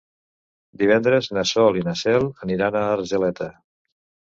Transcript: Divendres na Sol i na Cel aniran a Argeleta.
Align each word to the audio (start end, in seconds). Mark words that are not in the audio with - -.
Divendres 0.81 1.29
na 1.39 1.43
Sol 1.51 1.77
i 1.81 1.85
na 1.89 1.95
Cel 2.01 2.27
aniran 2.49 2.81
a 2.83 2.85
Argeleta. 2.97 3.53